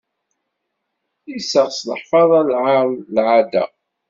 Iseɣ 1.37 1.67
s 1.77 1.79
leḥfaḍa, 1.89 2.39
lɛaṛ 2.49 2.85
d 3.13 3.15
lɛadda. 3.15 3.65